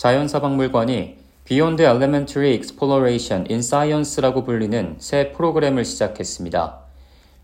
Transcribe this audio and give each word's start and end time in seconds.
자연사 0.00 0.40
박물관이 0.40 1.18
Beyond 1.44 1.82
Elementary 1.82 2.54
Exploration 2.54 3.44
in 3.50 3.58
Science라고 3.58 4.44
불리는 4.44 4.96
새 4.98 5.30
프로그램을 5.32 5.84
시작했습니다. 5.84 6.78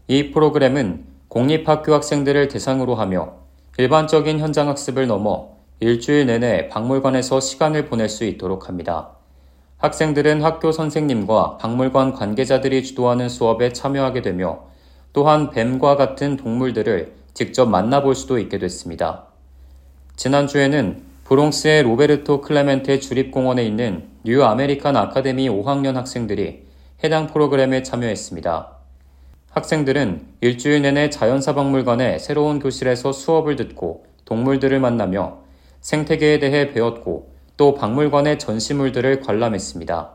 이 0.08 0.30
프로그램은 0.30 1.04
공립학교 1.28 1.92
학생들을 1.92 2.48
대상으로 2.48 2.94
하며 2.94 3.34
일반적인 3.76 4.38
현장 4.38 4.68
학습을 4.68 5.06
넘어 5.06 5.50
일주일 5.80 6.24
내내 6.24 6.70
박물관에서 6.70 7.40
시간을 7.40 7.90
보낼 7.90 8.08
수 8.08 8.24
있도록 8.24 8.70
합니다. 8.70 9.10
학생들은 9.76 10.42
학교 10.42 10.72
선생님과 10.72 11.58
박물관 11.58 12.14
관계자들이 12.14 12.84
주도하는 12.84 13.28
수업에 13.28 13.74
참여하게 13.74 14.22
되며 14.22 14.60
또한 15.12 15.50
뱀과 15.50 15.96
같은 15.96 16.38
동물들을 16.38 17.12
직접 17.34 17.66
만나볼 17.66 18.14
수도 18.14 18.38
있게 18.38 18.56
됐습니다. 18.56 19.24
지난주에는 20.16 21.15
브롱스의 21.28 21.82
로베르토 21.82 22.40
클레멘테 22.40 23.00
주립공원에 23.00 23.64
있는 23.64 24.08
뉴 24.22 24.44
아메리칸 24.44 24.96
아카데미 24.96 25.48
5학년 25.48 25.94
학생들이 25.94 26.62
해당 27.02 27.26
프로그램에 27.26 27.82
참여했습니다. 27.82 28.76
학생들은 29.50 30.24
일주일 30.40 30.82
내내 30.82 31.10
자연사박물관의 31.10 32.20
새로운 32.20 32.60
교실에서 32.60 33.10
수업을 33.10 33.56
듣고 33.56 34.04
동물들을 34.24 34.78
만나며 34.78 35.38
생태계에 35.80 36.38
대해 36.38 36.70
배웠고 36.70 37.32
또 37.56 37.74
박물관의 37.74 38.38
전시물들을 38.38 39.20
관람했습니다. 39.22 40.12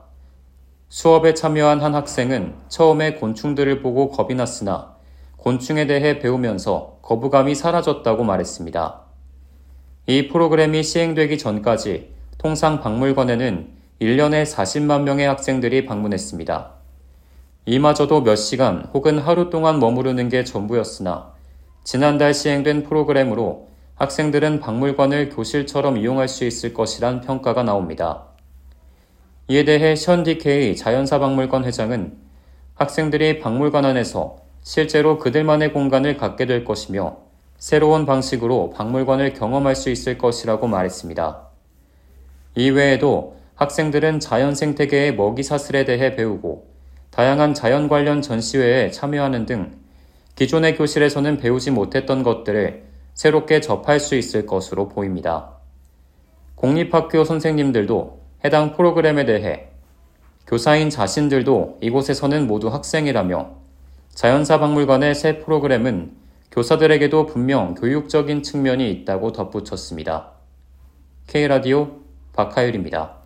수업에 0.88 1.34
참여한 1.34 1.82
한 1.82 1.94
학생은 1.94 2.54
처음에 2.70 3.16
곤충들을 3.16 3.82
보고 3.82 4.12
겁이 4.12 4.36
났으나 4.36 4.96
곤충에 5.36 5.88
대해 5.88 6.20
배우면서 6.20 7.00
거부감이 7.02 7.54
사라졌다고 7.54 8.24
말했습니다. 8.24 9.11
이 10.12 10.28
프로그램이 10.28 10.84
시행되기 10.84 11.38
전까지 11.38 12.10
통상 12.38 12.82
박물관에는 12.82 13.70
1년에 14.02 14.44
40만 14.46 15.04
명의 15.04 15.26
학생들이 15.26 15.86
방문했습니다. 15.86 16.74
이마저도 17.66 18.22
몇 18.22 18.36
시간 18.36 18.90
혹은 18.94 19.20
하루 19.20 19.50
동안 19.50 19.80
머무르는 19.80 20.28
게 20.28 20.44
전부였으나 20.44 21.32
지난달 21.86 22.34
시행된 22.34 22.84
프로그램으로 22.84 23.70
학생들은 23.96 24.60
박물관을 24.60 25.30
교실처럼 25.30 25.98
이용할 25.98 26.28
수 26.28 26.44
있을 26.44 26.74
것이란 26.74 27.22
평가가 27.22 27.64
나옵니다. 27.64 28.26
이에 29.48 29.64
대해 29.64 29.96
션디케이 29.96 30.76
자연사박물관 30.76 31.64
회장은 31.64 32.18
학생들이 32.76 33.40
박물관 33.40 33.86
안에서 33.86 34.40
실제로 34.62 35.18
그들만의 35.20 35.72
공간을 35.72 36.18
갖게 36.18 36.46
될 36.46 36.66
것이며 36.66 37.31
새로운 37.62 38.08
방식으로 38.08 38.72
박물관을 38.72 39.34
경험할 39.34 39.76
수 39.76 39.92
있을 39.92 40.18
것이라고 40.18 40.66
말했습니다. 40.66 41.48
이외에도 42.56 43.38
학생들은 43.54 44.20
자연 44.20 44.56
생태계의 44.56 45.16
먹이 45.16 45.44
사슬에 45.44 45.86
대해 45.86 46.16
배우고 46.16 46.66
다양한 47.12 47.54
자연 47.54 47.88
관련 47.88 48.24
전시회에 48.24 48.90
참여하는 48.90 49.46
등 49.46 49.74
기존의 50.34 50.76
교실에서는 50.76 51.38
배우지 51.38 51.70
못했던 51.70 52.24
것들을 52.24 52.84
새롭게 53.14 53.62
접할 53.62 54.00
수 54.00 54.16
있을 54.16 54.48
것으로 54.48 54.90
보입니다. 54.90 55.52
공립학교 56.56 57.24
선생님들도 57.24 58.22
해당 58.44 58.76
프로그램에 58.76 59.26
대해 59.26 59.68
교사인 60.48 60.90
자신들도 60.90 61.78
이곳에서는 61.82 62.48
모두 62.48 62.70
학생이라며 62.70 63.52
자연사 64.16 64.60
박물관의 64.60 65.14
새 65.14 65.38
프로그램은 65.38 66.21
교사들에게도 66.52 67.28
분명 67.28 67.76
교육적인 67.76 68.44
측면이 68.44 68.92
있다고 68.92 69.32
덧붙였습니다. 69.32 70.32
K라디오 71.28 72.02
박하율입니다. 72.34 73.21